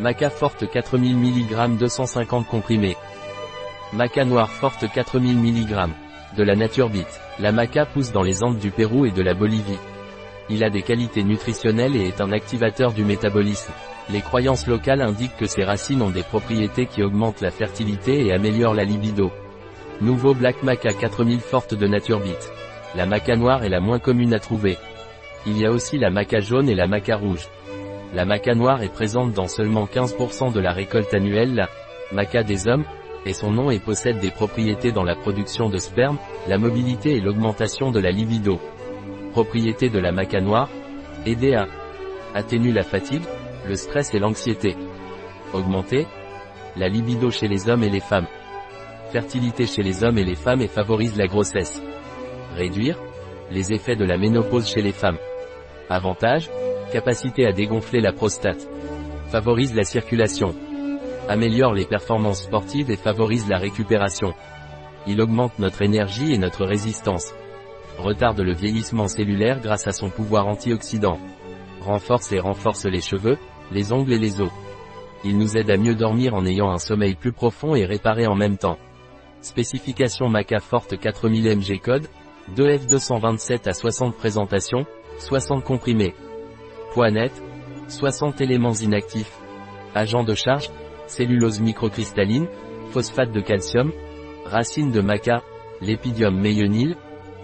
[0.00, 2.96] Maca forte 4000 mg 250 comprimés.
[3.92, 5.88] Maca noire forte 4000 mg.
[6.36, 7.20] De la nature bite.
[7.38, 9.78] La maca pousse dans les Andes du Pérou et de la Bolivie.
[10.50, 13.72] Il a des qualités nutritionnelles et est un activateur du métabolisme.
[14.10, 18.32] Les croyances locales indiquent que ses racines ont des propriétés qui augmentent la fertilité et
[18.32, 19.30] améliorent la libido.
[20.00, 22.52] Nouveau Black Maca 4000 forte de nature bite.
[22.96, 24.76] La maca noire est la moins commune à trouver.
[25.46, 27.48] Il y a aussi la maca jaune et la maca rouge.
[28.14, 31.68] La maca noire est présente dans seulement 15% de la récolte annuelle, la
[32.12, 32.84] maca des hommes,
[33.26, 37.20] et son nom et possède des propriétés dans la production de sperme, la mobilité et
[37.20, 38.60] l'augmentation de la libido.
[39.32, 40.68] Propriété de la maca noire,
[41.26, 41.66] aider à
[42.34, 43.24] atténuer la fatigue,
[43.66, 44.76] le stress et l'anxiété.
[45.52, 46.06] Augmenter
[46.76, 48.28] la libido chez les hommes et les femmes.
[49.10, 51.82] Fertilité chez les hommes et les femmes et favorise la grossesse.
[52.54, 52.98] Réduire
[53.50, 55.18] les effets de la ménopause chez les femmes.
[55.90, 56.48] Avantage
[56.94, 58.68] Capacité à dégonfler la prostate.
[59.26, 60.54] Favorise la circulation.
[61.28, 64.32] Améliore les performances sportives et favorise la récupération.
[65.08, 67.34] Il augmente notre énergie et notre résistance.
[67.98, 71.18] Retarde le vieillissement cellulaire grâce à son pouvoir antioxydant.
[71.80, 73.38] Renforce et renforce les cheveux,
[73.72, 74.52] les ongles et les os.
[75.24, 78.36] Il nous aide à mieux dormir en ayant un sommeil plus profond et réparé en
[78.36, 78.78] même temps.
[79.40, 82.06] Spécification Maca Forte 4000 mg code,
[82.56, 84.86] 2F227 à 60 présentations,
[85.18, 86.14] 60 comprimés.
[86.94, 87.32] Poids net,
[87.88, 89.36] 60 éléments inactifs.
[89.96, 90.70] Agent de charge,
[91.08, 92.46] cellulose microcristalline,
[92.92, 93.90] phosphate de calcium,
[94.44, 95.42] racine de maca,
[95.80, 96.94] lépidium méionyle,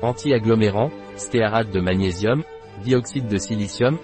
[0.00, 2.42] anti-agglomérant, stéarate de magnésium,
[2.82, 3.98] dioxyde de silicium.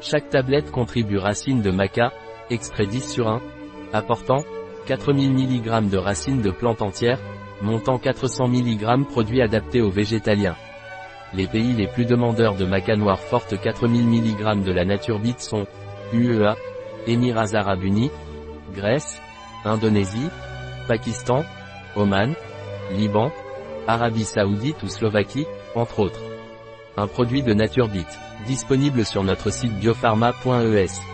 [0.00, 2.12] Chaque tablette contribue racine de maca,
[2.48, 3.42] extrait 10 sur 1,
[3.92, 4.44] apportant
[4.86, 7.20] 4000 mg de racines de plantes entières,
[7.62, 10.54] montant 400 mg produits adaptés aux végétaliens.
[11.36, 15.40] Les pays les plus demandeurs de maca noire forte 4000 mg de la nature bite
[15.40, 15.66] sont
[16.12, 16.54] UEA,
[17.06, 18.10] Émirats Arabes Unis,
[18.72, 19.20] Grèce,
[19.64, 20.28] Indonésie,
[20.86, 21.44] Pakistan,
[21.96, 22.34] Oman,
[22.92, 23.32] Liban,
[23.88, 26.22] Arabie Saoudite ou Slovaquie, entre autres.
[26.96, 31.13] Un produit de nature bite, disponible sur notre site biopharma.es.